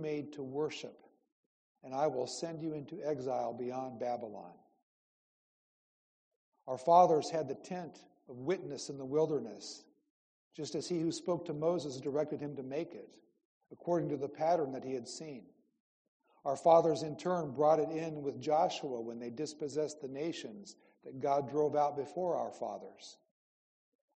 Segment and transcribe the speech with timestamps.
[0.00, 1.04] made to worship,
[1.84, 4.52] and I will send you into exile beyond Babylon.
[6.66, 9.84] Our fathers had the tent of witness in the wilderness,
[10.54, 13.16] just as he who spoke to Moses directed him to make it,
[13.72, 15.44] according to the pattern that he had seen.
[16.44, 21.20] Our fathers, in turn, brought it in with Joshua when they dispossessed the nations that
[21.20, 23.18] God drove out before our fathers.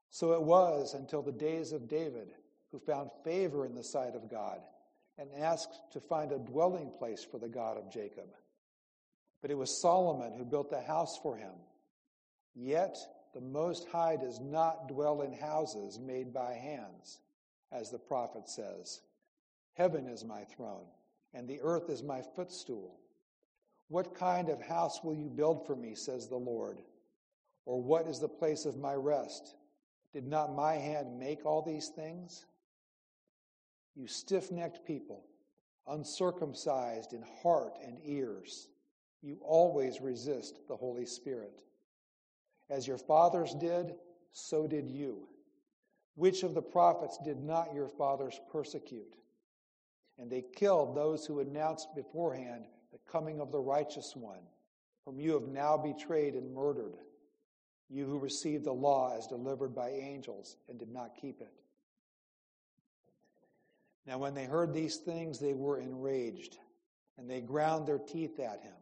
[0.09, 2.33] So it was until the days of David,
[2.71, 4.61] who found favor in the sight of God
[5.17, 8.29] and asked to find a dwelling place for the God of Jacob.
[9.41, 11.53] But it was Solomon who built the house for him.
[12.55, 12.97] Yet
[13.33, 17.19] the Most High does not dwell in houses made by hands,
[17.71, 19.01] as the prophet says.
[19.73, 20.85] Heaven is my throne,
[21.33, 22.99] and the earth is my footstool.
[23.87, 26.79] What kind of house will you build for me, says the Lord?
[27.65, 29.55] Or what is the place of my rest?
[30.13, 32.45] Did not my hand make all these things?
[33.95, 35.23] You stiff necked people,
[35.87, 38.69] uncircumcised in heart and ears,
[39.21, 41.61] you always resist the Holy Spirit.
[42.69, 43.93] As your fathers did,
[44.31, 45.27] so did you.
[46.15, 49.15] Which of the prophets did not your fathers persecute?
[50.17, 54.41] And they killed those who announced beforehand the coming of the righteous one,
[55.05, 56.97] whom you have now betrayed and murdered,
[57.89, 61.60] you who received the law as delivered by angels and did not keep it.
[64.11, 66.57] Now, when they heard these things, they were enraged,
[67.17, 68.75] and they ground their teeth at him.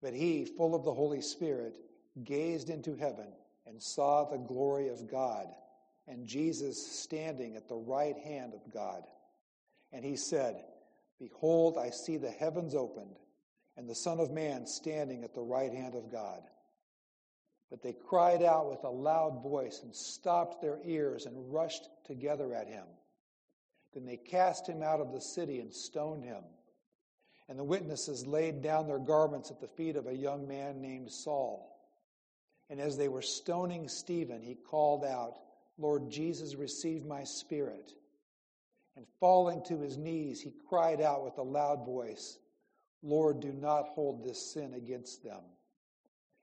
[0.00, 1.76] But he, full of the Holy Spirit,
[2.24, 3.26] gazed into heaven
[3.66, 5.48] and saw the glory of God
[6.08, 9.02] and Jesus standing at the right hand of God.
[9.92, 10.64] And he said,
[11.20, 13.18] Behold, I see the heavens opened
[13.76, 16.40] and the Son of Man standing at the right hand of God.
[17.68, 22.54] But they cried out with a loud voice and stopped their ears and rushed together
[22.54, 22.86] at him.
[23.94, 26.42] Then they cast him out of the city and stoned him.
[27.48, 31.10] And the witnesses laid down their garments at the feet of a young man named
[31.10, 31.68] Saul.
[32.70, 35.38] And as they were stoning Stephen, he called out,
[35.76, 37.92] Lord Jesus, receive my spirit.
[38.96, 42.38] And falling to his knees, he cried out with a loud voice,
[43.02, 45.40] Lord, do not hold this sin against them.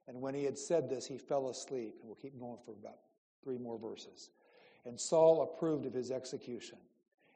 [0.08, 1.96] And when he had said this, he fell asleep.
[2.00, 2.98] And we'll keep going for about
[3.44, 4.30] three more verses.
[4.86, 6.78] And Saul approved of his execution.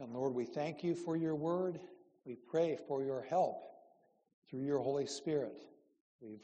[0.00, 1.80] And Lord, we thank you for your word.
[2.24, 3.64] We pray for your help
[4.48, 5.58] through your Holy Spirit.
[6.20, 6.38] We've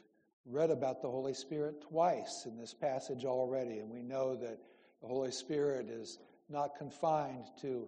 [0.45, 4.59] read about the Holy Spirit twice in this passage already, and we know that
[5.01, 7.87] the Holy Spirit is not confined to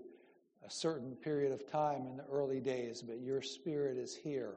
[0.65, 4.55] a certain period of time in the early days, but your Spirit is here,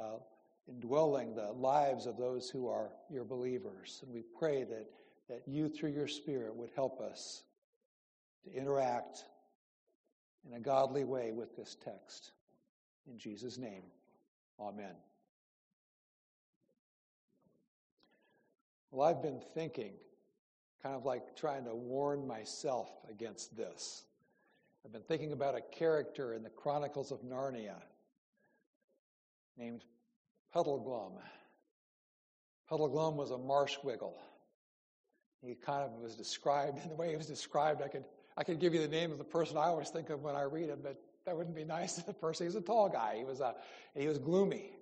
[0.00, 0.18] uh,
[0.68, 4.00] indwelling the lives of those who are your believers.
[4.04, 4.86] And we pray that,
[5.28, 7.42] that you, through your Spirit, would help us
[8.44, 9.24] to interact
[10.46, 12.32] in a godly way with this text.
[13.10, 13.82] In Jesus' name,
[14.60, 14.94] amen.
[18.90, 19.92] Well, I've been thinking,
[20.82, 24.04] kind of like trying to warn myself against this.
[24.84, 27.76] I've been thinking about a character in the Chronicles of Narnia
[29.58, 29.84] named
[30.54, 31.12] Puddleglum.
[32.70, 34.14] Puddleglum was a marshwiggle.
[35.42, 37.82] He kind of was described in the way he was described.
[37.82, 38.04] I could
[38.36, 40.42] I could give you the name of the person I always think of when I
[40.42, 42.44] read him, but that wouldn't be nice to the person.
[42.44, 43.14] He was a tall guy.
[43.18, 43.54] He was, a,
[43.94, 44.72] he was gloomy.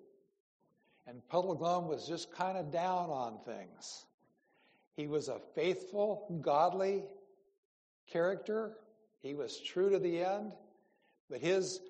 [1.07, 4.07] And Puddle Puddleglum was just kind of down on things.
[4.97, 7.03] He was a faithful, godly
[8.07, 8.73] character.
[9.23, 10.53] He was true to the end.
[11.29, 11.81] But his,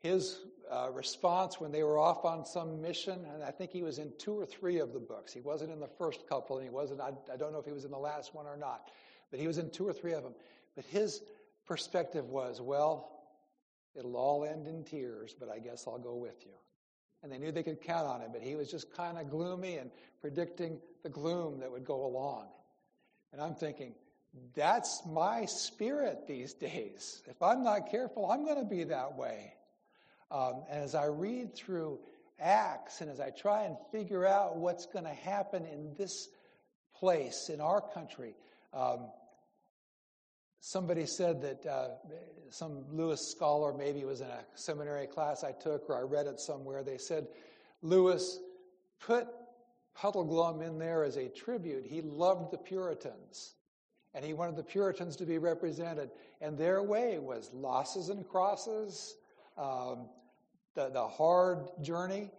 [0.00, 0.40] his
[0.70, 4.12] uh, response when they were off on some mission, and I think he was in
[4.18, 5.32] two or three of the books.
[5.32, 7.72] He wasn't in the first couple, and he wasn't, I, I don't know if he
[7.72, 8.90] was in the last one or not,
[9.30, 10.34] but he was in two or three of them.
[10.76, 11.22] But his
[11.66, 13.10] perspective was, well,
[13.94, 16.52] It'll all end in tears, but I guess I'll go with you.
[17.22, 19.76] And they knew they could count on him, but he was just kind of gloomy
[19.76, 19.90] and
[20.20, 22.46] predicting the gloom that would go along.
[23.32, 23.94] And I'm thinking,
[24.54, 27.22] that's my spirit these days.
[27.26, 29.52] If I'm not careful, I'm going to be that way.
[30.30, 31.98] Um, and as I read through
[32.38, 36.28] Acts and as I try and figure out what's going to happen in this
[36.94, 38.34] place, in our country,
[38.72, 39.10] um,
[40.60, 41.88] somebody said that uh,
[42.50, 46.40] some Lewis scholar, maybe was in a seminary class I took or I read it
[46.40, 47.26] somewhere, they said
[47.82, 48.38] Lewis
[49.00, 49.26] put
[49.98, 51.84] Puddleglum in there as a tribute.
[51.84, 53.54] He loved the Puritans
[54.14, 56.10] and he wanted the Puritans to be represented.
[56.40, 59.16] And their way was losses and crosses,
[59.56, 60.08] um,
[60.74, 62.30] the, the hard journey,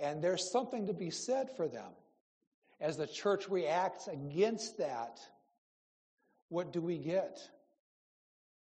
[0.00, 1.92] and there's something to be said for them.
[2.80, 5.20] As the church reacts against that,
[6.48, 7.38] what do we get?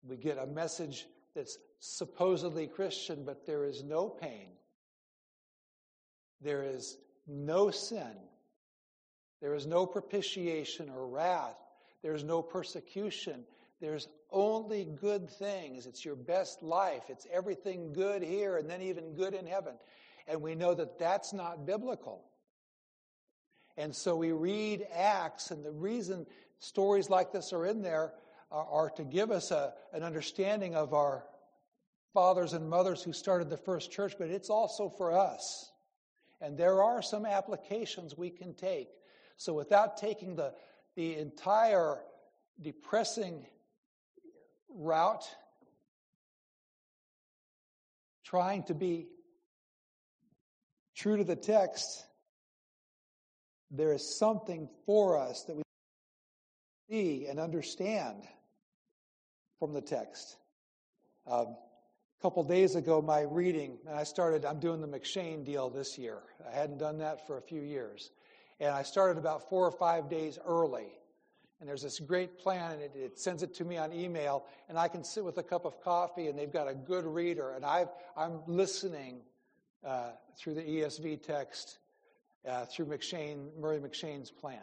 [0.07, 4.47] We get a message that's supposedly Christian, but there is no pain.
[6.41, 6.97] There is
[7.27, 8.13] no sin.
[9.41, 11.57] There is no propitiation or wrath.
[12.01, 13.43] There's no persecution.
[13.81, 15.85] There's only good things.
[15.85, 17.03] It's your best life.
[17.09, 19.73] It's everything good here and then even good in heaven.
[20.27, 22.23] And we know that that's not biblical.
[23.77, 26.25] And so we read Acts, and the reason
[26.59, 28.13] stories like this are in there
[28.51, 31.23] are, are to give us a, an understanding of our
[32.13, 35.71] fathers and mothers who started the first church, but it's also for us.
[36.41, 38.87] And there are some applications we can take.
[39.37, 40.53] So without taking the,
[40.95, 41.99] the entire
[42.61, 43.45] depressing
[44.69, 45.25] route,
[48.23, 49.07] trying to be
[50.95, 52.05] true to the text,
[53.71, 55.64] there is something for us that we
[56.95, 58.23] see and understand
[59.59, 60.37] from the text.
[61.27, 61.57] Um,
[62.19, 65.97] a couple days ago, my reading, and I started, I'm doing the M'Cheyne deal this
[65.97, 66.19] year.
[66.49, 68.11] I hadn't done that for a few years.
[68.61, 70.87] And I started about four or five days early.
[71.59, 74.77] And there's this great plan, and it, it, sends it to me on email, and
[74.77, 77.65] I can sit with a cup of coffee, and they've got a good reader, and
[77.65, 77.85] i
[78.17, 79.21] am listening
[79.85, 81.79] uh, through the ESV text
[82.47, 84.59] uh, through M'Cheyne, Murray M'Cheyne's plan.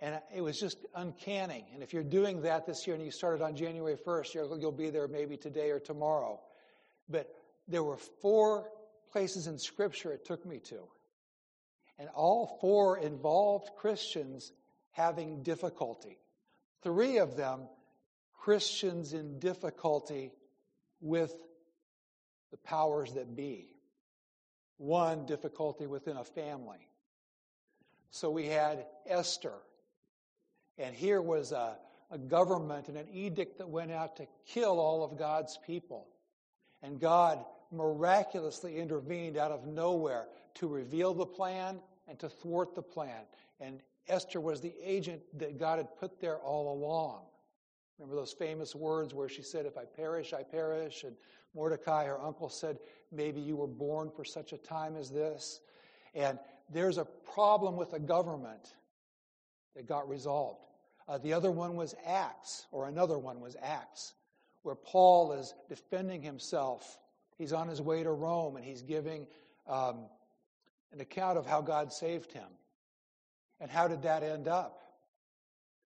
[0.00, 1.66] And it was just uncanny.
[1.74, 4.88] And if you're doing that this year and you started on January 1st, you'll, be
[4.88, 6.40] there maybe today or tomorrow.
[7.08, 7.34] But
[7.68, 8.70] there were four
[9.12, 10.80] places in Scripture it took me to.
[11.98, 14.52] And all four involved Christians
[14.92, 16.18] having difficulty.
[16.82, 17.68] Three of them,
[18.32, 20.32] Christians in difficulty
[21.02, 21.34] with
[22.50, 23.66] the powers that be.
[24.78, 26.88] One, difficulty within a family.
[28.10, 29.52] So we had Esther.
[30.80, 31.76] And here was a,
[32.10, 36.06] a government and an edict that went out to kill all of God's people.
[36.82, 41.78] And God miraculously intervened out of nowhere to reveal the plan
[42.08, 43.22] and to thwart the plan.
[43.60, 47.24] And Esther was the agent that God had put there all along.
[47.98, 51.04] Remember those famous words where she said, If I perish, I perish.
[51.04, 51.14] And
[51.54, 52.78] Mordecai, her uncle, said,
[53.12, 55.60] Maybe you were born for such a time as this.
[56.14, 56.38] And
[56.72, 58.74] there's a problem with the government
[59.76, 60.69] that got resolved.
[61.10, 64.14] Uh, the other one was Acts, or another one was Acts,
[64.62, 67.00] where Paul is defending himself.
[67.36, 69.26] He's on his way to Rome and he's giving
[69.66, 70.06] um,
[70.92, 72.46] an account of how God saved him.
[73.58, 74.82] And how did that end up?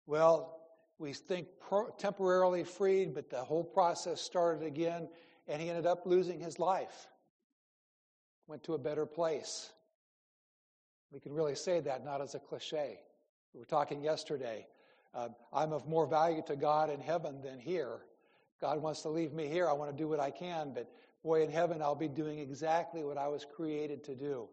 [0.06, 0.60] Well,
[1.00, 5.08] we think pro- temporarily freed, but the whole process started again,
[5.48, 7.08] and he ended up losing his life.
[8.48, 9.72] Went to a better place.
[11.10, 13.00] We can really say that not as a cliche.
[13.54, 14.68] We were talking yesterday.
[15.16, 18.00] Uh, I'm of more value to God in heaven than here.
[18.60, 19.70] God wants to leave me here.
[19.70, 20.92] I want to do what I can, but
[21.24, 24.50] boy, in heaven, I'll be doing exactly what I was created to do,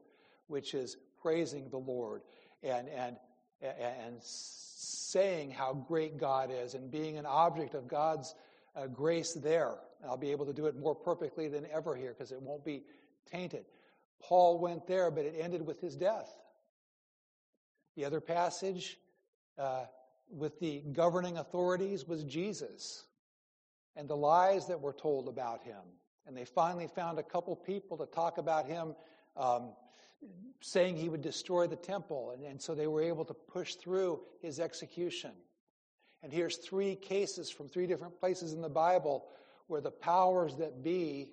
[0.46, 2.22] which is praising the Lord
[2.62, 3.16] and, and,
[3.60, 8.34] and saying how great God is and being an object of God's
[8.76, 9.74] uh, grace there.
[10.00, 12.64] And I'll be able to do it more perfectly than ever here because it won't
[12.64, 12.84] be
[13.30, 13.64] tainted.
[14.20, 16.32] Paul went there, but it ended with his death.
[17.96, 18.96] The other passage
[19.58, 19.84] uh,
[20.32, 23.04] with the governing authorities was Jesus
[23.94, 25.82] and the lies that were told about him.
[26.26, 28.94] And they finally found a couple people to talk about him
[29.36, 29.72] um,
[30.60, 32.30] saying he would destroy the temple.
[32.30, 35.32] And, and so they were able to push through his execution.
[36.22, 39.26] And here's three cases from three different places in the Bible
[39.66, 41.30] where the powers that be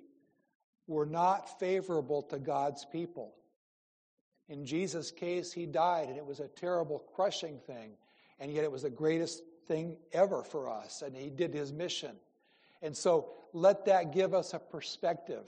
[0.87, 3.35] were not favorable to God's people.
[4.49, 7.91] In Jesus' case, he died, and it was a terrible, crushing thing.
[8.39, 12.15] And yet it was the greatest thing ever for us, and he did his mission.
[12.81, 15.45] And so let that give us a perspective.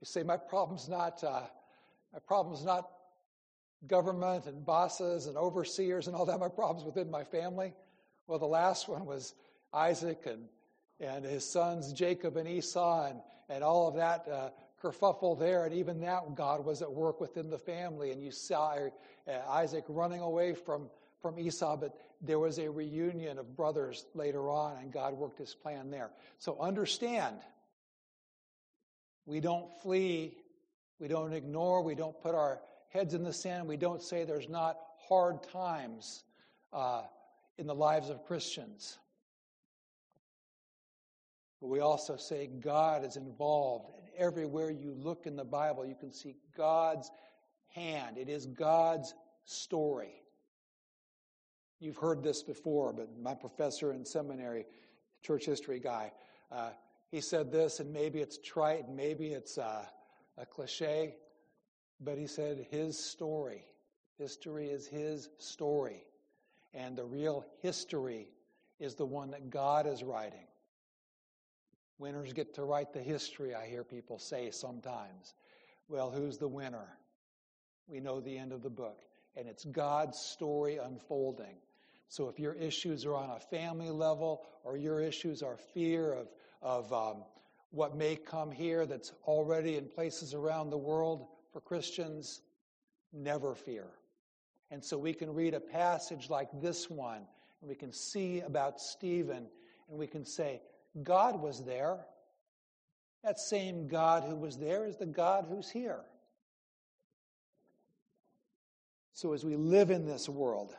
[0.00, 1.22] You say, My problem's not.
[1.22, 1.42] Uh,
[2.12, 2.88] my problem's not
[3.86, 6.40] government and bosses and overseers and all that.
[6.40, 7.74] My problem's within my family.
[8.26, 9.34] Well, the last one was
[9.72, 10.48] Isaac and,
[10.98, 14.48] and his sons Jacob and Esau and, and all of that uh,
[14.82, 15.64] kerfuffle there.
[15.64, 18.12] And even that, God was at work within the family.
[18.12, 18.76] And you saw
[19.28, 20.88] uh, Isaac running away from,
[21.20, 25.54] from Esau, but there was a reunion of brothers later on, and God worked his
[25.54, 26.10] plan there.
[26.38, 27.36] So understand,
[29.26, 30.36] we don't flee,
[30.98, 34.48] we don't ignore, we don't put our heads in the sand, we don't say there's
[34.48, 36.24] not hard times
[36.72, 37.02] uh,
[37.58, 38.98] in the lives of Christians.
[41.60, 43.90] But we also say God is involved.
[43.96, 47.10] And everywhere you look in the Bible, you can see God's
[47.74, 48.18] hand.
[48.18, 50.14] It is God's story.
[51.78, 54.64] You've heard this before, but my professor in seminary,
[55.22, 56.12] church history guy,
[56.50, 56.70] uh,
[57.10, 59.84] he said this, and maybe it's trite, and maybe it's uh,
[60.38, 61.16] a cliche,
[62.00, 63.64] but he said his story.
[64.18, 66.04] History is his story.
[66.74, 68.28] And the real history
[68.78, 70.46] is the one that God is writing.
[71.98, 75.34] Winners get to write the history, I hear people say sometimes.
[75.88, 76.98] Well, who's the winner?
[77.86, 79.02] We know the end of the book.
[79.36, 81.56] And it's God's story unfolding.
[82.08, 86.28] So if your issues are on a family level or your issues are fear of,
[86.62, 87.24] of um,
[87.70, 92.42] what may come here that's already in places around the world for Christians,
[93.12, 93.86] never fear.
[94.70, 97.22] And so we can read a passage like this one,
[97.60, 99.48] and we can see about Stephen,
[99.88, 100.60] and we can say,
[101.02, 101.98] God was there.
[103.22, 106.00] That same God who was there is the God who's here.
[109.12, 110.74] So as we live in this world,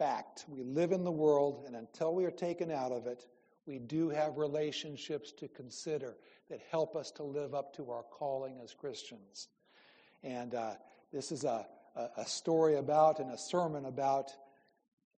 [0.00, 3.26] fact, we live in the world, and until we are taken out of it,
[3.66, 6.16] we do have relationships to consider
[6.48, 9.48] that help us to live up to our calling as Christians.
[10.22, 10.72] And uh,
[11.12, 11.66] this is a,
[12.16, 14.30] a story about and a sermon about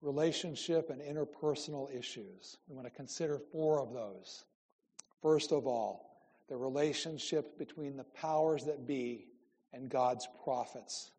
[0.01, 2.57] relationship and interpersonal issues.
[2.69, 4.45] We want to consider four of those.
[5.23, 6.19] First of all,
[6.49, 9.27] the relationship between the powers that be
[9.73, 11.13] and God's prophets.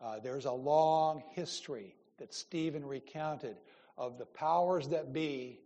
[0.00, 3.56] Uh, there's a long history that Stephen recounted
[3.96, 5.60] of the powers that be,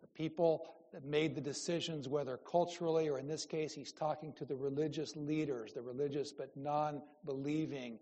[0.00, 4.44] the people that made the decisions, whether culturally or in this case, he's talking to
[4.44, 7.98] the religious leaders, the religious but non believing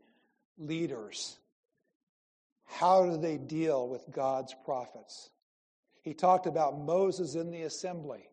[0.57, 1.39] leaders.
[2.65, 5.31] How do they deal with God's prophets?
[6.03, 8.29] He talked about Moses in the assembly.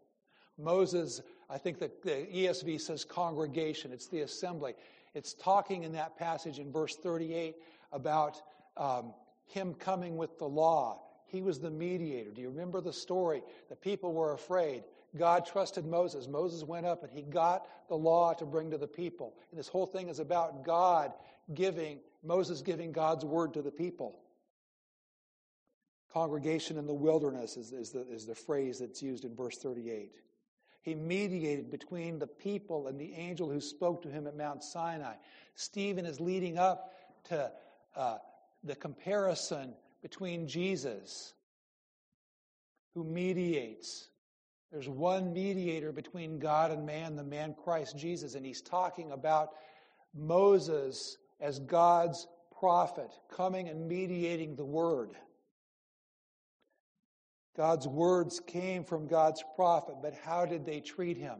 [0.57, 4.73] Moses, I think that the ESV says congregation, it's the assembly.
[5.15, 7.55] It's talking in that passage in verse 38
[7.91, 8.41] about
[8.77, 9.13] um,
[9.47, 11.01] him coming with the law.
[11.27, 12.31] He was the mediator.
[12.31, 13.41] Do you remember the story?
[13.69, 14.83] The people were afraid.
[15.17, 16.27] God trusted Moses.
[16.27, 19.33] Moses went up and he got the law to bring to the people.
[19.49, 21.13] And this whole thing is about God
[21.53, 24.19] giving, Moses giving God's word to the people.
[26.13, 30.11] Congregation in the wilderness is, is, the, is the phrase that's used in verse 38.
[30.85, 35.15] He mediated between the people and the angel who spoke to him at Mount Sinai.
[35.55, 36.93] Stephen is leading up
[37.29, 37.51] to
[37.95, 38.17] uh,
[38.63, 39.73] the comparison
[40.03, 41.33] between Jesus,
[42.93, 44.09] who mediates.
[44.71, 49.53] There's one mediator between God and man, the man Christ Jesus, and he's talking about
[50.13, 52.27] Moses as God's
[52.59, 55.15] prophet coming and mediating the word.
[57.55, 61.39] God's words came from God's prophet, but how did they treat him?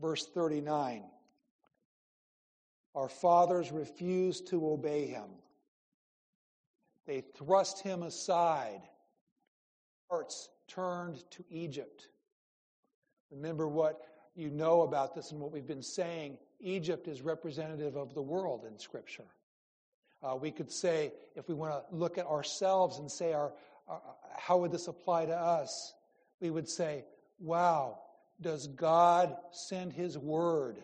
[0.00, 1.04] Verse 39
[2.94, 5.28] Our fathers refused to obey him.
[7.06, 8.82] They thrust him aside.
[10.10, 12.08] Hearts turned to Egypt.
[13.30, 14.02] Remember what
[14.34, 16.38] you know about this and what we've been saying.
[16.60, 19.24] Egypt is representative of the world in Scripture.
[20.22, 23.52] Uh, we could say, if we want to look at ourselves and say, our, our,
[23.88, 23.98] Uh,
[24.36, 25.94] how would this apply to us?
[26.40, 27.04] We would say,
[27.38, 27.98] wow,
[28.40, 30.78] does God send His word?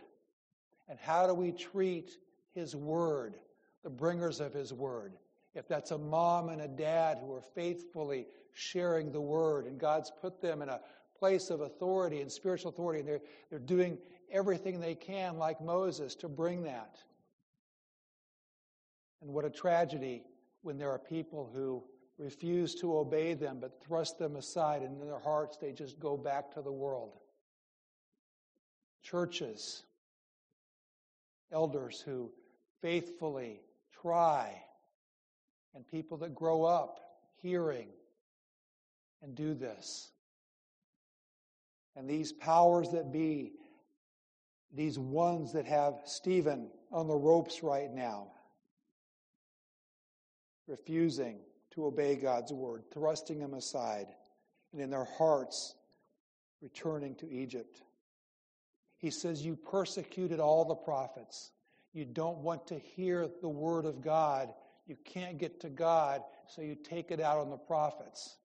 [0.88, 2.18] And how do we treat
[2.54, 3.34] His word,
[3.82, 5.12] the bringers of His word?
[5.58, 10.12] if that's a mom and a dad who are faithfully sharing the word, and God's
[10.20, 10.80] put them in a
[11.18, 13.98] place of authority and spiritual authority, and they're, they're doing
[14.30, 16.98] everything they can, like Moses, to bring that.
[19.20, 20.22] And what a tragedy
[20.62, 21.82] when there are people who
[22.18, 26.16] refuse to obey them but thrust them aside, and in their hearts they just go
[26.16, 27.12] back to the world.
[29.02, 29.84] Churches,
[31.52, 32.30] elders who
[32.82, 33.60] faithfully
[34.02, 34.52] try
[35.74, 36.98] and people that grow up
[37.40, 37.88] hearing
[39.22, 40.10] and do this.
[41.96, 43.52] And these powers that be,
[44.74, 48.28] these ones that have Stephen on the ropes right now,
[50.66, 51.38] refusing
[51.78, 54.08] to obey God's word, thrusting him aside,
[54.72, 55.76] and in their hearts
[56.60, 57.82] returning to Egypt.
[58.96, 61.52] He says, You persecuted all the prophets.
[61.92, 64.52] You don't want to hear the word of God
[64.86, 68.38] You can't get to God, so you take it out on the prophets.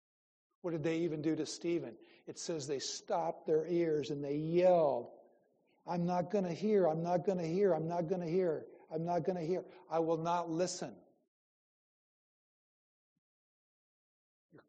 [0.61, 1.95] What did they even do to Stephen?
[2.27, 5.07] It says they stopped their ears and they yelled,
[5.87, 8.65] I'm not going to hear, I'm not going to hear, I'm not going to hear,
[8.93, 9.63] I'm not going to hear.
[9.89, 10.93] I will not listen.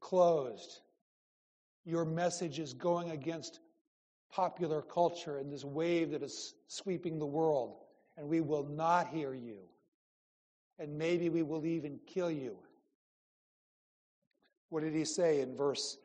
[0.04, 0.82] Closed.
[1.84, 3.60] Your message is going against
[4.30, 7.76] popular culture and this wave that is sweeping the world,
[8.16, 9.58] and we will not hear you.
[10.78, 12.56] And maybe we will even kill you.
[14.68, 15.96] What did he say in verse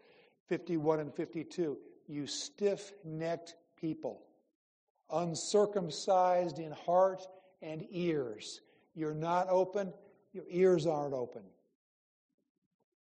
[0.47, 1.77] 51 and 52?
[2.07, 4.21] You stiff necked people,
[5.11, 7.27] uncircumcised in heart
[7.61, 8.61] and ears.
[8.95, 9.91] You're not open,
[10.33, 11.41] your ears aren't open.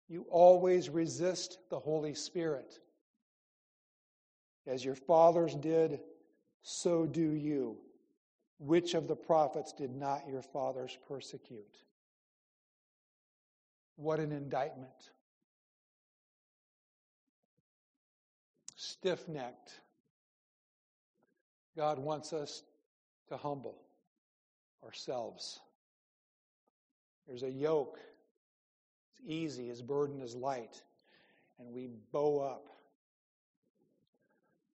[0.08, 2.80] You always resist the Holy Spirit.
[4.66, 6.00] As your fathers did,
[6.62, 7.76] so do you.
[8.58, 11.76] Which of the prophets did not your fathers persecute?
[13.96, 15.10] What an indictment.
[18.76, 19.80] Stiff necked.
[21.76, 22.62] God wants us
[23.28, 23.76] to humble
[24.84, 25.60] ourselves.
[27.26, 27.98] There's a yoke
[29.18, 30.82] it's easy, his burden is light.
[31.58, 32.68] And we bow up.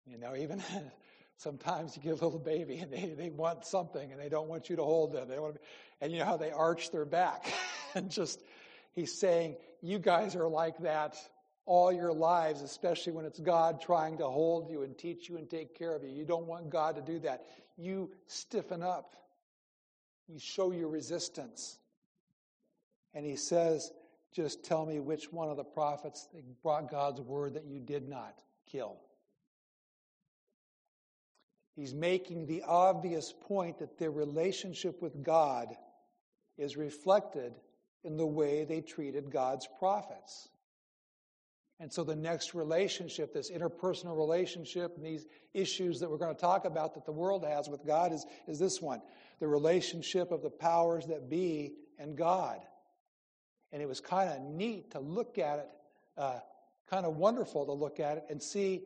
[0.06, 0.64] You know, even
[1.38, 4.70] sometimes you get a little baby and they, they want something and they don't want
[4.70, 5.28] you to hold them.
[5.28, 5.62] They want to
[6.02, 7.52] and you know how they arch their back.
[7.96, 8.42] and just,
[8.94, 11.18] he's saying, you guys are like that
[11.66, 15.48] all your lives, especially when it's God trying to hold you and teach you and
[15.48, 16.10] take care of you.
[16.10, 17.46] You don't want God to do that.
[17.78, 19.16] You stiffen up.
[20.28, 21.78] You show your resistance.
[23.14, 23.92] And he says,
[24.34, 26.28] just tell me which one of the prophets
[26.62, 28.40] brought God's word that you did not
[28.72, 28.98] kill.
[31.76, 35.70] He's making the obvious point that their relationship with God
[36.58, 37.54] is reflected
[38.04, 40.50] in the way they treated God's prophets.
[41.80, 46.42] And so the next relationship, this interpersonal relationship, and these issues that we're going to
[46.42, 49.02] talk about that the world has with God is, is this one
[49.40, 52.60] the relationship of the powers that be and God.
[53.72, 55.70] And it was kind of neat to look at it,
[56.18, 56.40] uh,
[56.90, 58.84] kind of wonderful to look at it and see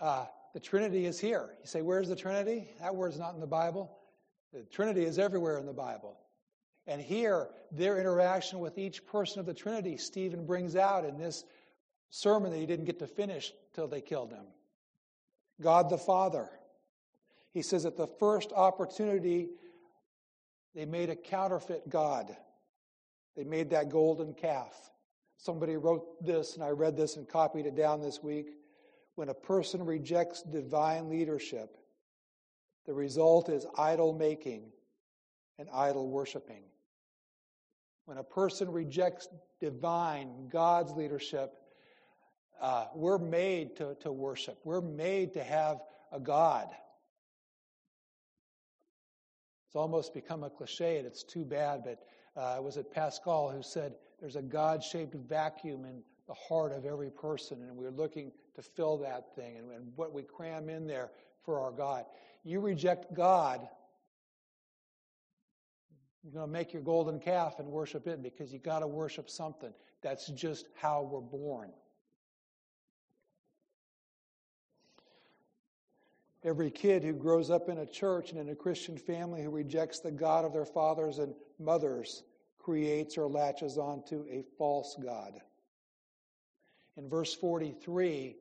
[0.00, 1.50] uh, the Trinity is here.
[1.60, 2.68] You say, Where's the Trinity?
[2.80, 3.96] That word's not in the Bible.
[4.52, 6.18] The Trinity is everywhere in the Bible.
[6.86, 11.44] And here, their interaction with each person of the Trinity, Stephen brings out in this
[12.10, 14.44] sermon that he didn't get to finish till they killed him.
[15.60, 16.48] God the Father.
[17.52, 19.48] He says at the first opportunity,
[20.74, 22.36] they made a counterfeit God.
[23.36, 24.74] They made that golden calf.
[25.36, 28.48] Somebody wrote this, and I read this and copied it down this week.
[29.14, 31.76] When a person rejects divine leadership,
[32.86, 34.72] the result is idol making
[35.58, 36.62] and idol worshiping.
[38.06, 39.28] When a person rejects
[39.60, 41.52] divine, God's leadership,
[42.60, 44.58] uh, we're made to, to worship.
[44.64, 45.78] We're made to have
[46.12, 46.68] a God.
[49.66, 51.98] It's almost become a cliche, and it's too bad, but
[52.36, 56.84] uh, was it Pascal who said there's a God shaped vacuum in the heart of
[56.84, 60.86] every person, and we're looking to fill that thing and, and what we cram in
[60.86, 61.10] there
[61.44, 62.04] for our God.
[62.44, 63.66] You reject God,
[66.22, 69.30] you're going to make your golden calf and worship it because you got to worship
[69.30, 69.72] something.
[70.02, 71.70] That's just how we're born.
[76.42, 80.00] Every kid who grows up in a church and in a Christian family who rejects
[80.00, 82.22] the God of their fathers and mothers
[82.58, 85.40] creates or latches onto a false God.
[86.96, 88.36] In verse 43,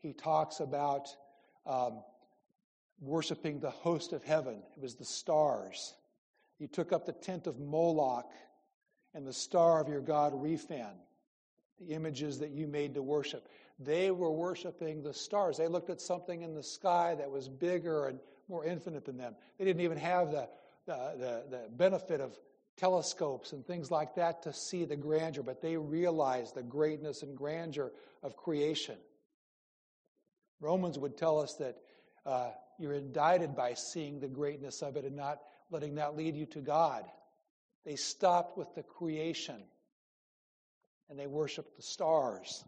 [0.00, 1.08] he talks about
[1.66, 2.02] um,
[3.00, 4.62] worshiping the host of heaven.
[4.76, 5.94] It was the stars.
[6.58, 8.30] You took up the tent of Moloch
[9.14, 10.94] and the star of your God, Rephan,
[11.80, 13.48] the images that you made to worship.
[13.78, 15.56] They were worshiping the stars.
[15.56, 19.36] They looked at something in the sky that was bigger and more infinite than them.
[19.58, 20.48] They didn't even have the,
[20.86, 22.36] the, the, the benefit of
[22.78, 27.36] telescopes and things like that to see the grandeur, but they realized the greatness and
[27.36, 28.96] grandeur of creation.
[30.60, 31.76] Romans would tell us that
[32.24, 36.46] uh, you're indicted by seeing the greatness of it and not letting that lead you
[36.46, 37.04] to God.
[37.84, 39.62] They stopped with the creation
[41.10, 42.64] and they worshiped the stars.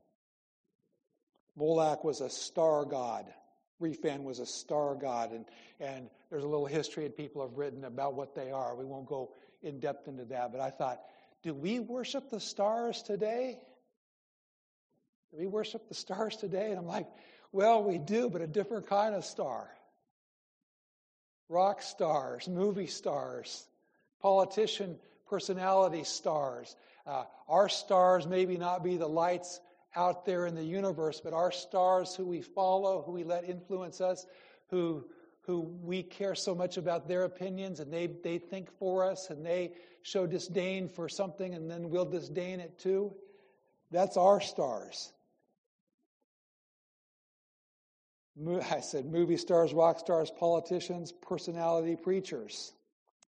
[1.56, 3.26] Moloch was a star god.
[3.80, 5.46] Rephan was a star god, and,
[5.80, 8.76] and there's a little history and people have written about what they are.
[8.76, 11.00] We won't go in depth into that, but I thought,
[11.42, 13.58] do we worship the stars today?
[15.30, 16.70] Do we worship the stars today?
[16.70, 17.06] And I'm like,
[17.52, 19.70] well, we do, but a different kind of star.
[21.48, 23.66] Rock stars, movie stars,
[24.20, 24.96] politician
[25.28, 26.76] personality stars.
[27.06, 29.60] Uh, our stars maybe not be the lights
[29.96, 34.00] out there in the universe, but our stars who we follow, who we let influence
[34.00, 34.26] us,
[34.68, 35.04] who,
[35.50, 39.44] who we care so much about their opinions and they, they think for us and
[39.44, 43.12] they show disdain for something and then we'll disdain it too.
[43.90, 45.12] That's our stars.
[48.70, 52.72] I said movie stars, rock stars, politicians, personality preachers,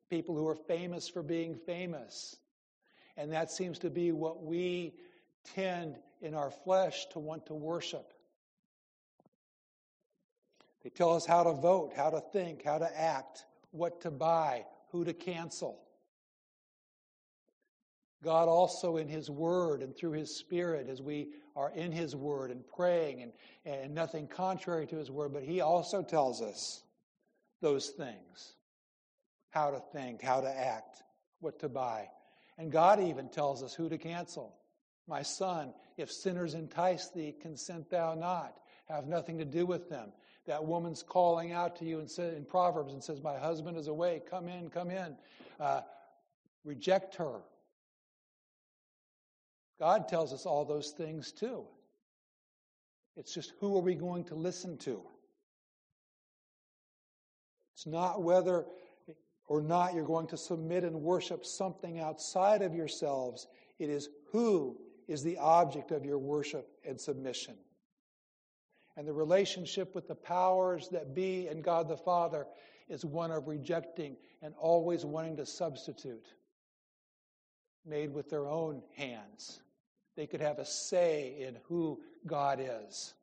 [0.08, 2.36] people who are famous for being famous.
[3.16, 4.94] And that seems to be what we
[5.56, 8.11] tend in our flesh to want to worship.
[10.82, 14.64] They tell us how to vote, how to think, how to act, what to buy,
[14.90, 15.78] who to cancel.
[18.22, 22.50] God also in His Word and through His Spirit, as we are in His Word
[22.50, 23.32] and praying and,
[23.64, 26.82] and nothing contrary to His Word, but He also tells us
[27.60, 28.54] those things
[29.50, 31.02] how to think, how to act,
[31.40, 32.08] what to buy.
[32.58, 34.54] And God even tells us who to cancel.
[35.08, 38.56] My son, if sinners entice thee, consent thou not.
[38.88, 40.12] Have nothing to do with them.
[40.46, 44.22] That woman's calling out to you in, in Proverbs and says, My husband is away.
[44.28, 45.16] Come in, come in.
[45.60, 45.82] Uh,
[46.64, 47.40] reject her.
[49.78, 51.64] God tells us all those things too.
[53.16, 55.02] It's just who are we going to listen to?
[57.74, 58.64] It's not whether
[59.48, 63.48] or not you're going to submit and worship something outside of yourselves.
[63.78, 64.78] It is who
[65.08, 67.54] is the object of your worship and submission.
[68.96, 72.46] And the relationship with the powers that be and God the Father
[72.88, 76.26] is one of rejecting and always wanting to substitute,
[77.86, 79.60] made with their own hands.
[80.16, 83.14] They could have a say in who God is.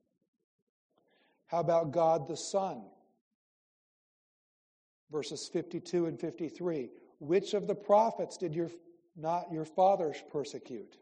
[1.45, 2.81] How about God the Son?
[5.11, 6.89] Verses 52 and 53.
[7.19, 8.69] Which of the prophets did your,
[9.15, 10.97] not your fathers persecute?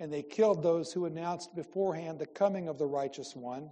[0.00, 3.70] And they killed those who announced beforehand the coming of the righteous one,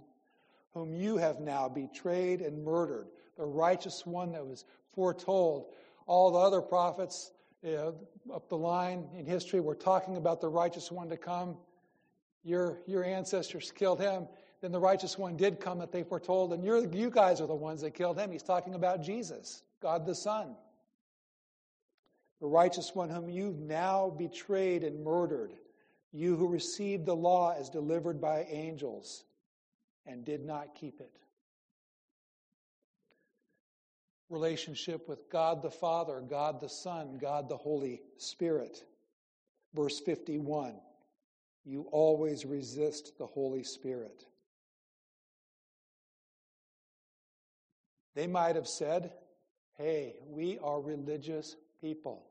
[0.73, 3.07] whom you have now betrayed and murdered.
[3.37, 5.73] The righteous one that was foretold.
[6.05, 7.31] All the other prophets
[7.61, 7.95] you know,
[8.33, 11.57] up the line in history were talking about the righteous one to come.
[12.43, 14.27] Your, your ancestors killed him.
[14.61, 17.55] Then the righteous one did come that they foretold, and you're, you guys are the
[17.55, 18.31] ones that killed him.
[18.31, 20.55] He's talking about Jesus, God the Son.
[22.39, 25.53] The righteous one whom you've now betrayed and murdered
[26.13, 29.25] you who received the law as delivered by angels
[30.05, 31.11] and did not keep it.
[34.29, 38.83] Relationship with God the Father, God the Son, God the Holy Spirit.
[39.73, 40.75] Verse 51
[41.65, 44.25] You always resist the Holy Spirit.
[48.15, 49.11] They might have said,
[49.77, 52.27] Hey, we are religious people.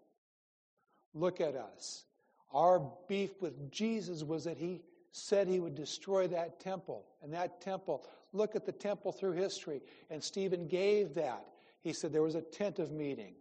[1.15, 2.05] Look at us.
[2.53, 7.05] Our beef with Jesus was that he said he would destroy that temple.
[7.23, 9.83] And that temple, look at the temple through history.
[10.11, 11.47] And Stephen gave that.
[11.83, 13.35] He said there was a tent of meeting.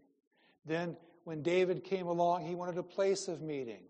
[0.66, 3.84] Then, when David came along, he wanted a place of meeting.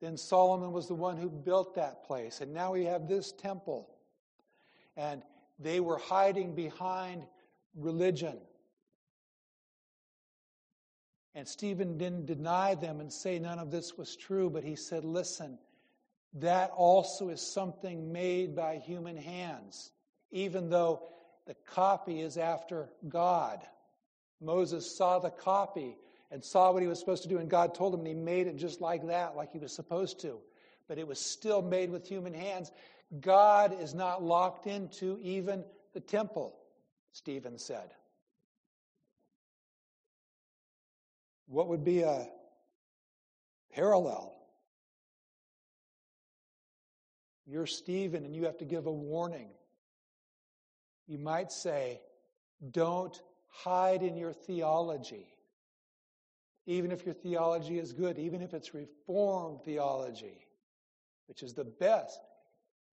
[0.00, 2.40] Then Solomon was the one who built that place.
[2.40, 3.88] And now we have this temple.
[4.96, 5.22] And
[5.58, 7.24] they were hiding behind
[7.76, 8.38] religion.
[11.34, 15.04] And Stephen didn't deny them and say none of this was true, but he said,
[15.04, 15.58] listen,
[16.34, 19.90] that also is something made by human hands,
[20.30, 21.02] even though
[21.46, 23.60] the copy is after God.
[24.40, 25.96] Moses saw the copy
[26.30, 28.46] and saw what he was supposed to do, and God told him, and he made
[28.46, 30.38] it just like that, like he was supposed to.
[30.88, 32.70] But it was still made with human hands.
[33.20, 36.56] God is not locked into even the temple,
[37.12, 37.90] Stephen said.
[41.46, 42.26] What would be a
[43.72, 44.34] parallel?
[47.46, 49.50] You're Stephen and you have to give a warning.
[51.06, 52.00] You might say,
[52.70, 55.26] don't hide in your theology.
[56.66, 60.46] Even if your theology is good, even if it's reformed theology,
[61.26, 62.18] which is the best,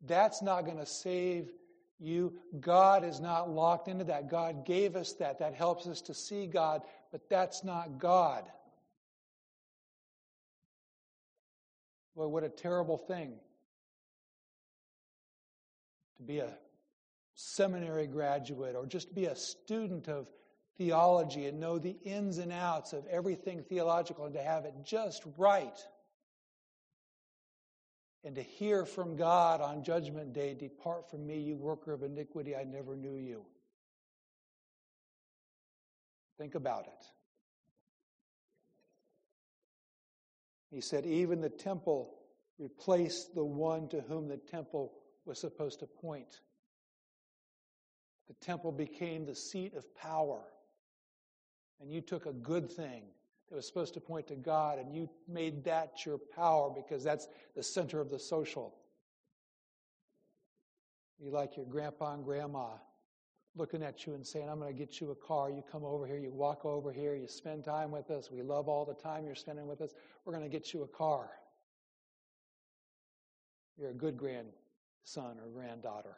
[0.05, 1.51] that's not going to save
[1.99, 2.33] you.
[2.59, 4.29] God is not locked into that.
[4.29, 5.39] God gave us that.
[5.39, 8.45] That helps us to see God, but that's not God.
[12.15, 13.33] Boy, what a terrible thing
[16.17, 16.53] to be a
[17.33, 20.27] seminary graduate or just be a student of
[20.77, 25.23] theology and know the ins and outs of everything theological and to have it just
[25.37, 25.79] right.
[28.23, 32.55] And to hear from God on Judgment Day, Depart from me, you worker of iniquity,
[32.55, 33.45] I never knew you.
[36.41, 37.05] Think about it.
[40.71, 42.15] He said, Even the temple
[42.57, 44.91] replaced the one to whom the temple
[45.23, 46.39] was supposed to point.
[48.27, 50.41] The temple became the seat of power.
[51.79, 53.03] And you took a good thing
[53.49, 57.27] that was supposed to point to God and you made that your power because that's
[57.55, 58.73] the center of the social.
[61.19, 62.77] You like your grandpa and grandma
[63.55, 65.49] looking at you and saying, I'm going to get you a car.
[65.49, 68.31] You come over here, you walk over here, you spend time with us.
[68.31, 69.93] We love all the time you're spending with us.
[70.25, 71.29] We're going to get you a car.
[73.77, 76.15] You're a good grandson or granddaughter.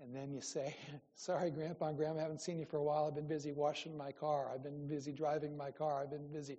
[0.00, 0.76] And then you say,
[1.14, 3.06] Sorry, Grandpa and Grandma, I haven't seen you for a while.
[3.06, 4.50] I've been busy washing my car.
[4.52, 6.02] I've been busy driving my car.
[6.02, 6.58] I've been busy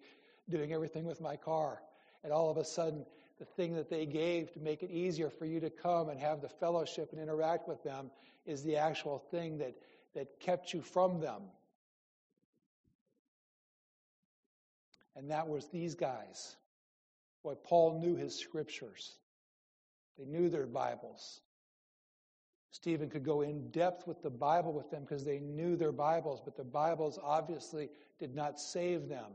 [0.49, 1.82] doing everything with my car.
[2.23, 3.06] And all of a sudden,
[3.39, 6.41] the thing that they gave to make it easier for you to come and have
[6.41, 8.12] the fellowship and interact with them
[8.45, 9.73] is the actual thing that,
[10.13, 11.43] that kept you from them.
[15.15, 16.58] And that was these guys.
[17.41, 19.15] What Paul knew his scriptures.
[20.17, 21.41] They knew their Bibles.
[22.71, 26.41] Stephen could go in depth with the Bible with them because they knew their Bibles,
[26.43, 29.32] but the Bibles obviously did not save them,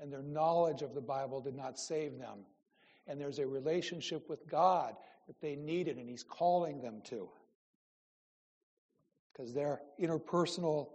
[0.00, 2.38] and their knowledge of the Bible did not save them.
[3.06, 4.94] And there's a relationship with God
[5.26, 7.28] that they needed, and He's calling them to.
[9.32, 10.88] Because their interpersonal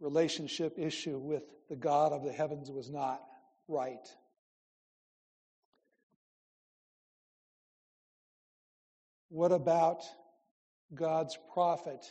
[0.00, 3.22] relationship issue with the God of the heavens was not
[3.68, 4.08] right.
[9.28, 10.02] What about
[10.92, 12.04] God's prophet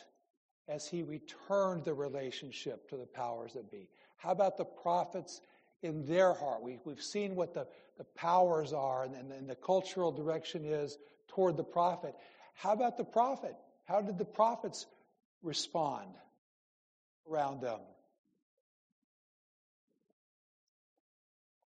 [0.69, 3.89] as he returned the relationship to the powers that be?
[4.15, 5.41] How about the prophets
[5.81, 6.61] in their heart?
[6.61, 7.67] We, we've seen what the,
[7.99, 12.15] the powers are and, and, and the cultural direction is toward the prophet.
[12.55, 13.53] How about the prophet?
[13.83, 14.87] How did the prophets
[15.43, 16.07] respond
[17.29, 17.81] around them?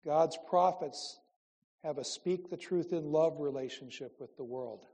[0.06, 1.18] God's prophets
[1.84, 4.86] have a speak the truth in love relationship with the world.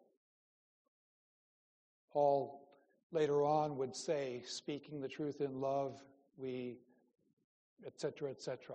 [2.13, 2.67] Paul
[3.13, 6.03] later on would say, speaking the truth in love,
[6.37, 6.79] we,
[7.87, 8.75] etc., etc.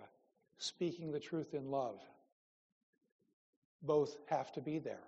[0.58, 2.00] Speaking the truth in love.
[3.84, 5.04] Both have to be there.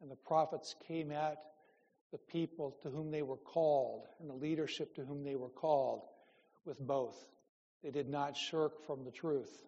[0.00, 1.38] And the prophets came at
[2.12, 6.02] the people to whom they were called and the leadership to whom they were called
[6.64, 7.26] with both.
[7.82, 9.64] They did not shirk from the truth.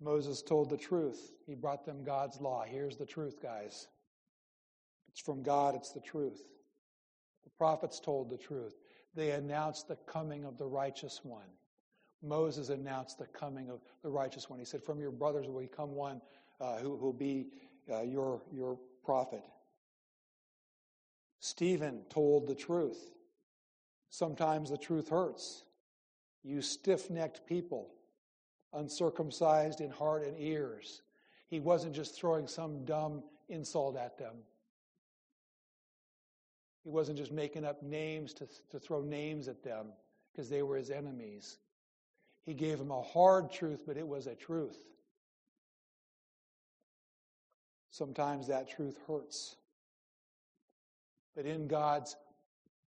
[0.00, 1.32] Moses told the truth.
[1.46, 2.64] He brought them God's law.
[2.66, 3.88] Here's the truth, guys.
[5.08, 6.42] It's from God, it's the truth.
[7.44, 8.74] The prophets told the truth.
[9.14, 11.48] They announced the coming of the righteous one.
[12.24, 14.58] Moses announced the coming of the righteous one.
[14.58, 16.20] He said, From your brothers will come one
[16.60, 17.48] uh, who will be
[17.92, 19.42] uh, your, your prophet.
[21.40, 23.10] Stephen told the truth.
[24.08, 25.64] Sometimes the truth hurts.
[26.42, 27.88] You stiff necked people,
[28.72, 31.02] uncircumcised in heart and ears.
[31.48, 34.36] He wasn't just throwing some dumb insult at them.
[36.82, 39.86] He wasn't just making up names to, to throw names at them
[40.32, 41.58] because they were his enemies.
[42.44, 44.76] He gave them a hard truth, but it was a truth.
[47.90, 49.56] Sometimes that truth hurts.
[51.36, 52.16] But in God's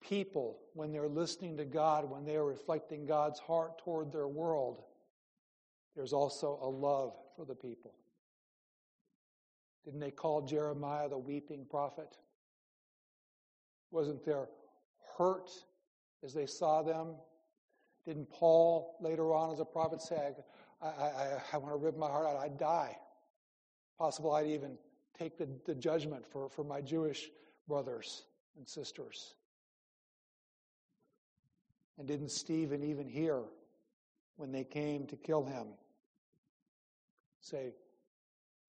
[0.01, 4.83] people, when they're listening to God, when they are reflecting God's heart toward their world,
[5.95, 7.93] there's also a love for the people.
[9.85, 12.17] Didn't they call Jeremiah the weeping prophet?
[13.91, 14.49] Wasn't there
[15.17, 15.51] hurt
[16.23, 17.15] as they saw them?
[18.05, 20.33] Didn't Paul later on as a prophet say,
[20.81, 22.97] I, I, I want to rip my heart out, I'd die?
[23.97, 24.77] Possible I'd even
[25.17, 27.29] take the, the judgment for, for my Jewish
[27.67, 28.23] brothers
[28.57, 29.33] and sisters.
[31.97, 33.41] And didn't Stephen even hear
[34.35, 35.67] when they came to kill him
[37.39, 37.73] say,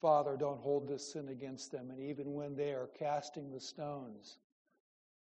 [0.01, 1.91] Father, don't hold this sin against them.
[1.91, 4.39] And even when they are casting the stones,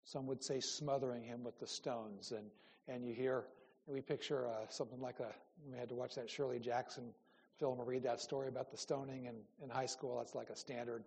[0.03, 2.31] some would say smothering him with the stones.
[2.31, 2.47] And,
[2.87, 3.43] and you hear,
[3.87, 5.33] we picture uh, something like a,
[5.69, 7.13] we had to watch that Shirley Jackson
[7.59, 10.17] film or read that story about the stoning in, in high school.
[10.17, 11.03] That's like a standard,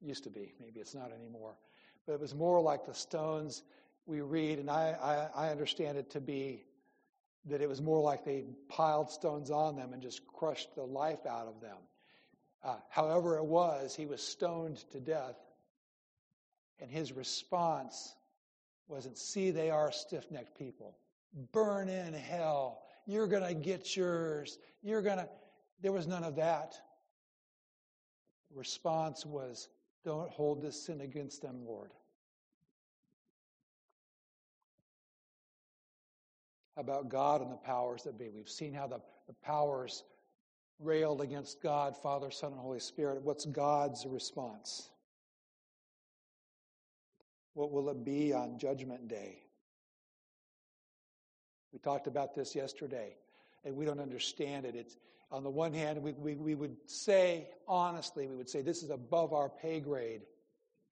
[0.00, 0.52] used to be.
[0.60, 1.54] Maybe it's not anymore.
[2.06, 3.62] But it was more like the stones
[4.06, 6.64] we read, and I, I, I understand it to be
[7.46, 11.24] that it was more like they piled stones on them and just crushed the life
[11.26, 11.76] out of them.
[12.62, 15.36] Uh, however, it was, he was stoned to death
[16.80, 18.14] and his response
[18.88, 20.96] wasn't, see, they are stiff necked people.
[21.52, 22.82] Burn in hell.
[23.06, 24.58] You're going to get yours.
[24.82, 25.28] You're going to.
[25.82, 26.74] There was none of that.
[28.50, 29.68] The response was,
[30.04, 31.90] don't hold this sin against them, Lord.
[36.80, 38.28] about God and the powers that be.
[38.28, 40.04] We've seen how the, the powers
[40.80, 43.22] railed against God, Father, Son, and Holy Spirit.
[43.22, 44.88] What's God's response?
[47.54, 49.42] What will it be on Judgment Day?
[51.72, 53.16] We talked about this yesterday,
[53.64, 54.74] and we don't understand it.
[54.74, 54.96] It's,
[55.30, 58.90] on the one hand, we, we, we would say, honestly, we would say this is
[58.90, 60.22] above our pay grade,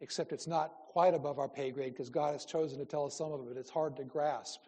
[0.00, 3.16] except it's not quite above our pay grade because God has chosen to tell us
[3.16, 4.60] some of it, it's hard to grasp.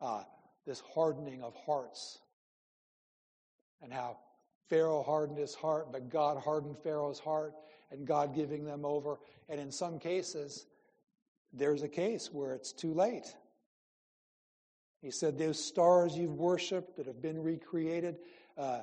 [0.00, 0.22] Uh,
[0.66, 2.18] this hardening of hearts
[3.82, 4.16] and how
[4.68, 7.54] Pharaoh hardened his heart, but God hardened Pharaoh's heart
[7.90, 9.18] and God giving them over.
[9.48, 10.66] And in some cases,
[11.52, 13.34] there's a case where it's too late.
[15.04, 18.16] He said, Those stars you've worshiped that have been recreated,
[18.56, 18.80] uh, uh,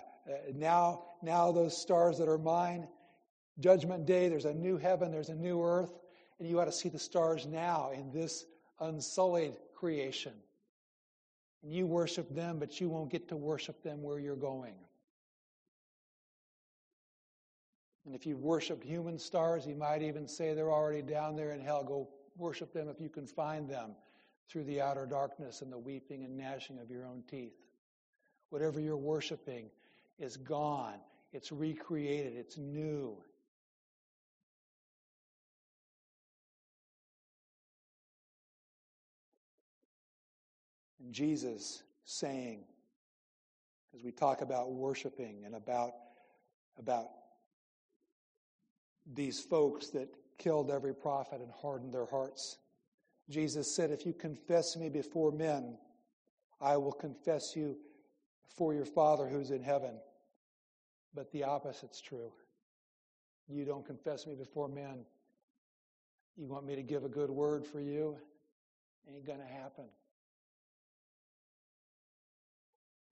[0.54, 2.88] now, now those stars that are mine,
[3.60, 5.98] judgment day, there's a new heaven, there's a new earth,
[6.40, 8.46] and you ought to see the stars now in this
[8.80, 10.34] unsullied creation.
[11.64, 14.76] And you worship them, but you won't get to worship them where you're going.
[18.06, 21.62] And if you've worshiped human stars, he might even say they're already down there in
[21.62, 21.84] hell.
[21.84, 23.96] Go worship them if you can find them
[24.50, 27.56] through the outer darkness and the weeping and gnashing of your own teeth.
[28.50, 29.70] Whatever you're worshiping
[30.20, 31.00] is gone,
[31.32, 33.16] it's recreated, it's new.
[41.00, 42.66] And Jesus saying,
[43.96, 45.94] as we talk about worshiping and about,
[46.78, 47.08] about
[49.14, 52.58] these folks that killed every prophet and hardened their hearts.
[53.30, 55.78] Jesus said, If you confess me before men,
[56.60, 57.78] I will confess you
[58.44, 60.00] before your Father who's in heaven.
[61.14, 62.32] But the opposite's true.
[63.48, 65.06] You don't confess me before men.
[66.38, 68.18] You want me to give a good word for you?
[69.10, 69.86] Ain't going to happen.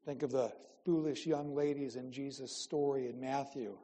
[0.05, 0.51] Think of the
[0.85, 3.77] foolish young ladies in Jesus' story in Matthew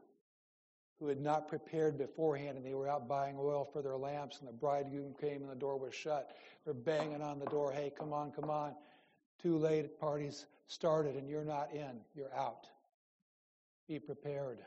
[0.99, 4.47] who had not prepared beforehand and they were out buying oil for their lamps and
[4.47, 6.35] the bridegroom came and the door was shut.
[6.63, 8.73] They're banging on the door, hey, come on, come on.
[9.41, 12.67] Too late, parties started and you're not in, you're out.
[13.87, 14.59] Be prepared.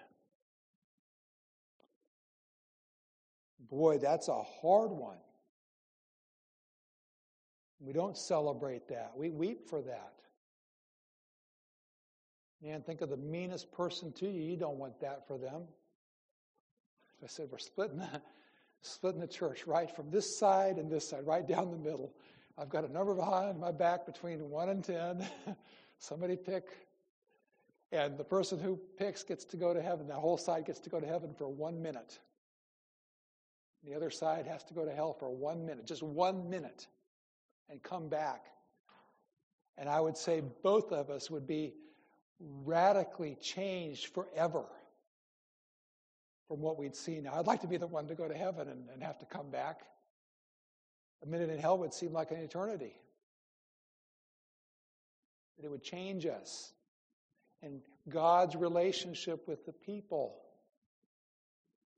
[3.71, 5.19] Boy, that's a hard one.
[7.81, 9.13] We don't celebrate that.
[9.17, 10.13] We weep for that.
[12.63, 14.43] Man, think of the meanest person to you.
[14.43, 15.63] You don't want that for them.
[17.23, 18.23] I said, we're splitting the,
[18.83, 22.13] splitting the church right from this side and this side, right down the middle.
[22.57, 25.27] I've got a number behind my back between 1 and 10.
[25.99, 26.65] Somebody pick.
[27.91, 30.09] And the person who picks gets to go to heaven.
[30.09, 32.19] That whole side gets to go to heaven for one minute.
[33.85, 36.87] The other side has to go to hell for one minute, just one minute,
[37.71, 38.47] and come back.
[39.77, 41.75] And I would say both of us would be
[42.65, 44.65] radically changed forever
[46.49, 47.25] from what we'd seen.
[47.25, 49.27] Now, I'd like to be the one to go to heaven and, and have to
[49.27, 49.83] come back.
[51.23, 52.95] A minute in hell would seem like an eternity.
[55.57, 56.73] But it would change us.
[57.63, 60.37] And God's relationship with the people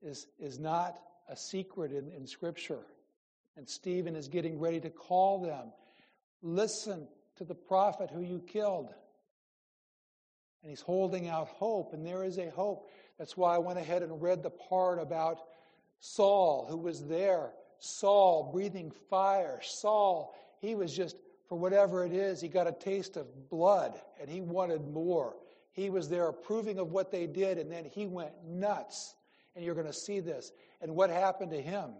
[0.01, 2.79] is, is not a secret in, in Scripture.
[3.55, 5.71] And Stephen is getting ready to call them.
[6.41, 8.89] Listen to the prophet who you killed.
[10.63, 12.89] And he's holding out hope, and there is a hope.
[13.21, 15.41] That's why I went ahead and read the part about
[15.99, 17.51] Saul, who was there.
[17.77, 19.59] Saul breathing fire.
[19.61, 24.27] Saul, he was just, for whatever it is, he got a taste of blood and
[24.27, 25.35] he wanted more.
[25.71, 29.13] He was there approving of what they did, and then he went nuts.
[29.55, 30.51] And you're going to see this.
[30.81, 31.91] And what happened to him?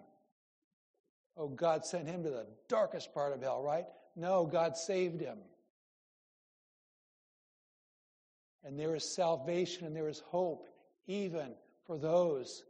[1.37, 3.85] Oh, God sent him to the darkest part of hell, right?
[4.15, 5.37] No, God saved him.
[8.63, 10.67] And there is salvation and there is hope
[11.07, 11.53] even
[11.85, 12.63] for those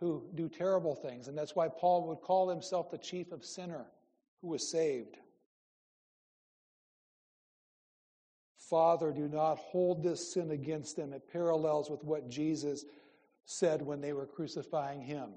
[0.00, 1.28] who do terrible things.
[1.28, 3.86] And that's why Paul would call himself the chief of sinner
[4.40, 5.16] who was saved.
[8.58, 11.12] Father, do not hold this sin against them.
[11.12, 12.84] It parallels with what Jesus
[13.44, 15.30] said when they were crucifying him.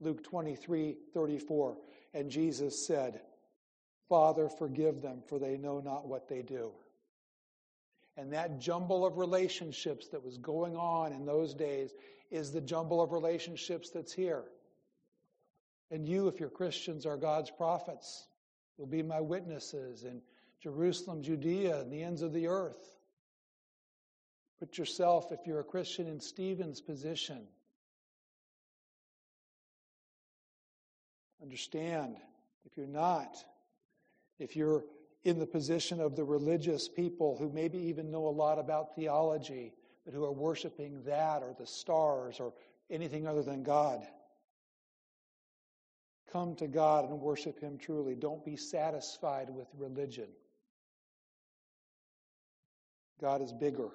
[0.00, 1.76] Luke 23 34.
[2.14, 3.20] And Jesus said,
[4.08, 6.72] Father, forgive them, for they know not what they do.
[8.16, 11.92] And that jumble of relationships that was going on in those days
[12.30, 14.44] is the jumble of relationships that's here.
[15.90, 18.26] And you, if you're Christians, are God's prophets.
[18.76, 20.20] You'll be my witnesses in
[20.62, 22.96] Jerusalem, Judea, and the ends of the earth.
[24.58, 27.46] Put yourself, if you're a Christian, in Stephen's position.
[31.42, 32.16] Understand,
[32.64, 33.36] if you're not,
[34.38, 34.84] if you're
[35.24, 39.72] in the position of the religious people who maybe even know a lot about theology,
[40.04, 42.52] but who are worshiping that or the stars or
[42.90, 44.04] anything other than God.
[46.32, 48.14] Come to God and worship Him truly.
[48.14, 50.28] Don't be satisfied with religion.
[53.20, 53.90] God is bigger.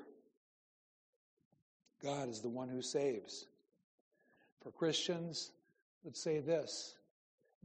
[2.01, 3.47] God is the one who saves.
[4.63, 5.51] For Christians,
[6.05, 6.95] let's say this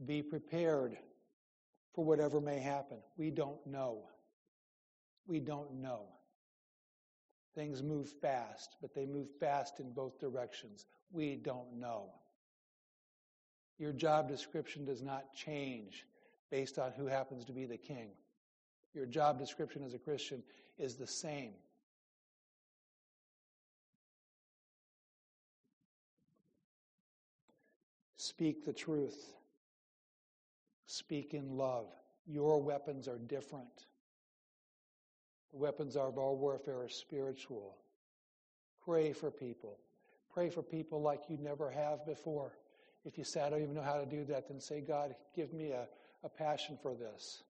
[0.05, 0.97] be prepared
[1.93, 2.97] for whatever may happen.
[3.17, 4.03] We don't know.
[5.27, 6.05] We don't know.
[7.55, 10.85] Things move fast, but they move fast in both directions.
[11.11, 12.09] We don't know.
[13.77, 16.05] Your job description does not change
[16.49, 18.09] based on who happens to be the king.
[18.93, 20.43] Your job description as a Christian
[20.77, 21.53] is the same.
[28.17, 29.33] Speak the truth.
[30.93, 31.87] Speak in love.
[32.27, 33.87] Your weapons are different.
[35.51, 37.75] The weapons of our warfare are spiritual.
[38.85, 39.79] Pray for people.
[40.31, 42.51] Pray for people like you never have before.
[43.05, 45.51] If you say, I don't even know how to do that, then say, God, give
[45.51, 45.87] me a,
[46.23, 47.41] a passion for this.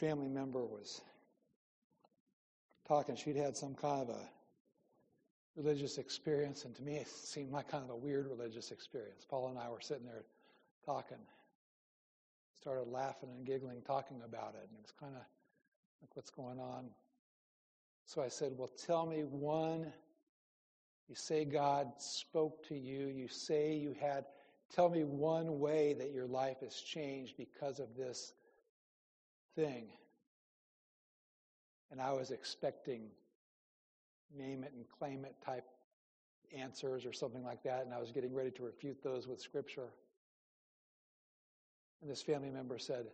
[0.00, 1.00] Family member was
[2.86, 4.20] talking, she'd had some kind of a
[5.56, 9.26] religious experience, and to me it seemed like kind of a weird religious experience.
[9.28, 10.24] Paul and I were sitting there
[10.84, 11.18] talking.
[12.60, 15.22] Started laughing and giggling, talking about it, and it was kind of
[16.00, 16.86] like, what's going on?
[18.06, 19.92] So I said, Well, tell me one.
[21.08, 23.06] You say God spoke to you.
[23.06, 24.24] You say you had.
[24.74, 28.32] Tell me one way that your life has changed because of this
[29.54, 29.88] thing.
[31.90, 33.08] And I was expecting
[34.36, 35.64] name it and claim it type
[36.56, 39.88] answers or something like that, and I was getting ready to refute those with Scripture.
[42.00, 43.06] And this family member said,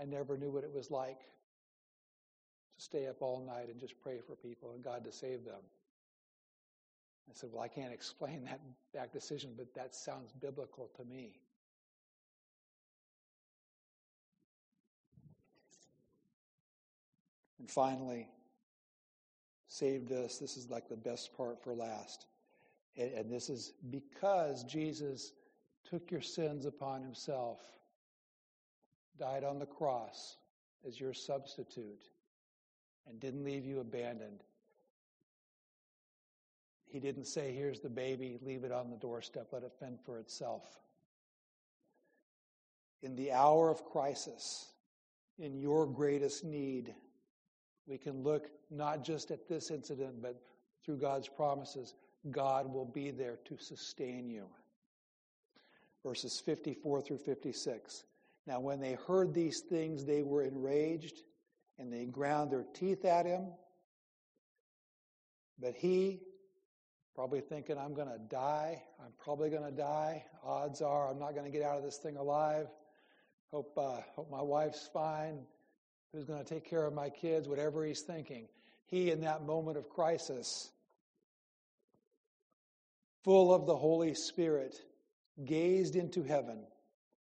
[0.00, 4.20] I never knew what it was like to stay up all night and just pray
[4.26, 5.60] for people and God to save them.
[7.28, 8.60] I said, Well, I can't explain that
[8.92, 11.40] back decision, but that sounds biblical to me.
[17.60, 18.26] And finally,
[19.68, 20.38] saved us.
[20.38, 22.26] This is like the best part for last.
[22.96, 25.32] And, and this is because Jesus
[25.88, 27.60] took your sins upon himself,
[29.18, 30.38] died on the cross
[30.86, 32.02] as your substitute,
[33.06, 34.42] and didn't leave you abandoned.
[36.86, 40.18] He didn't say, Here's the baby, leave it on the doorstep, let it fend for
[40.18, 40.80] itself.
[43.02, 44.66] In the hour of crisis,
[45.38, 46.94] in your greatest need,
[47.90, 50.40] we can look not just at this incident, but
[50.84, 51.94] through God's promises,
[52.30, 54.46] God will be there to sustain you.
[56.04, 58.04] Verses 54 through 56.
[58.46, 61.18] Now, when they heard these things, they were enraged
[61.78, 63.48] and they ground their teeth at him.
[65.58, 66.20] But he,
[67.16, 68.82] probably thinking, I'm going to die.
[69.00, 70.24] I'm probably going to die.
[70.44, 72.68] Odds are I'm not going to get out of this thing alive.
[73.50, 75.40] Hope, uh, hope my wife's fine
[76.12, 78.48] who's going to take care of my kids, whatever he's thinking.
[78.86, 80.70] He, in that moment of crisis,
[83.22, 84.76] full of the Holy Spirit,
[85.44, 86.64] gazed into heaven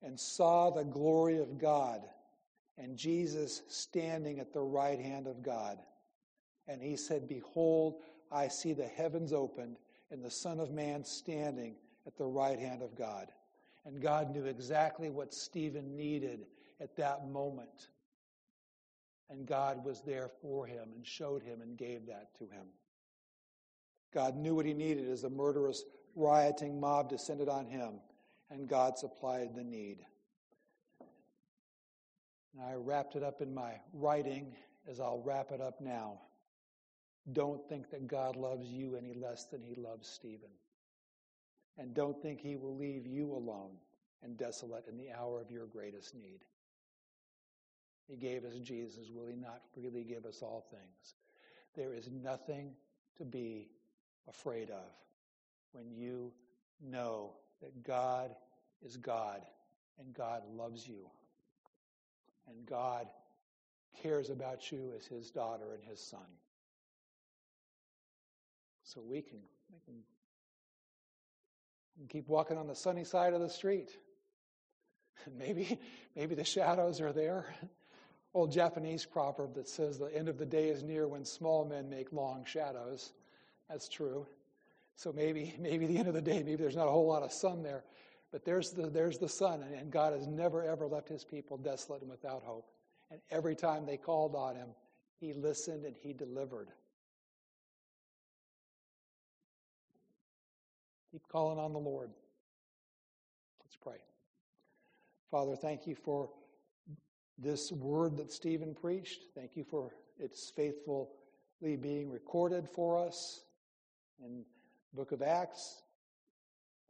[0.02, 2.02] and saw the glory of God
[2.78, 5.78] and Jesus standing at the right hand of God.
[6.66, 7.96] And he said, Behold,
[8.30, 9.76] I see the heavens opened
[10.10, 13.28] and the Son of Man standing at the right hand of God.
[13.84, 16.46] And God knew exactly what Stephen needed
[16.80, 17.88] at that moment.
[19.32, 22.66] And God was there for him and showed him and gave that to him.
[24.12, 27.94] God knew what he needed as the murderous, rioting mob descended on him,
[28.50, 30.04] and God supplied the need.
[32.52, 34.54] And I wrapped it up in my writing
[34.86, 36.20] as I'll wrap it up now.
[37.32, 40.50] Don't think that God loves you any less than he loves Stephen.
[41.78, 43.78] And don't think he will leave you alone
[44.22, 46.40] and desolate in the hour of your greatest need.
[48.08, 49.08] He gave us Jesus.
[49.14, 51.14] Will He not freely give us all things?
[51.74, 52.72] There is nothing
[53.18, 53.68] to be
[54.28, 54.90] afraid of
[55.72, 56.32] when you
[56.80, 58.34] know that God
[58.84, 59.40] is God
[59.98, 61.08] and God loves you
[62.48, 63.06] and God
[64.02, 66.20] cares about you as His daughter and His son.
[68.84, 69.38] So we can,
[69.72, 69.94] we can,
[71.96, 73.90] we can keep walking on the sunny side of the street.
[75.38, 75.78] Maybe,
[76.16, 77.46] maybe the shadows are there
[78.34, 81.88] old Japanese proverb that says the end of the day is near when small men
[81.88, 83.12] make long shadows.
[83.68, 84.26] That's true.
[84.96, 87.32] So maybe, maybe the end of the day, maybe there's not a whole lot of
[87.32, 87.84] sun there,
[88.30, 92.02] but there's the, there's the sun, and God has never, ever left his people desolate
[92.02, 92.66] and without hope.
[93.10, 94.68] And every time they called on him,
[95.20, 96.68] he listened and he delivered.
[101.10, 102.10] Keep calling on the Lord.
[103.62, 103.98] Let's pray.
[105.30, 106.30] Father, thank you for
[107.38, 109.22] this word that Stephen preached.
[109.34, 111.06] Thank you for its faithfully
[111.80, 113.44] being recorded for us
[114.24, 114.44] in
[114.94, 115.82] book of Acts.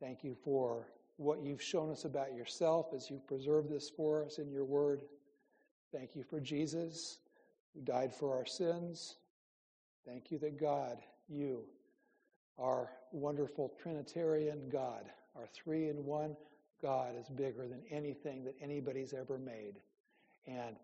[0.01, 4.39] Thank you for what you've shown us about yourself as you've preserved this for us
[4.39, 5.03] in your word.
[5.93, 7.19] Thank you for Jesus
[7.75, 9.17] who died for our sins.
[10.07, 11.65] Thank you that God, you,
[12.59, 15.05] our wonderful Trinitarian God,
[15.37, 16.37] our three in one
[16.83, 19.75] God is bigger than anything that anybody's ever made.
[20.47, 20.77] And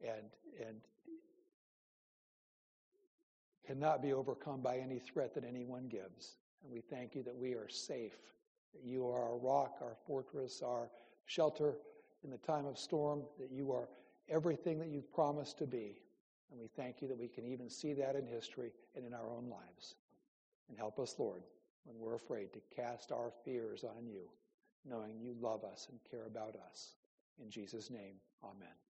[0.00, 0.30] and
[0.66, 0.80] and
[3.66, 6.36] cannot be overcome by any threat that anyone gives.
[6.62, 8.16] And we thank you that we are safe,
[8.72, 10.88] that you are our rock, our fortress, our
[11.26, 11.74] shelter
[12.22, 13.88] in the time of storm, that you are
[14.28, 16.00] everything that you've promised to be.
[16.50, 19.30] And we thank you that we can even see that in history and in our
[19.30, 19.96] own lives.
[20.68, 21.42] And help us, Lord,
[21.84, 24.28] when we're afraid to cast our fears on you,
[24.84, 26.94] knowing you love us and care about us.
[27.42, 28.85] In Jesus' name, amen.